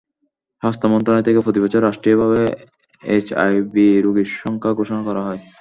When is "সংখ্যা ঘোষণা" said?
4.35-5.01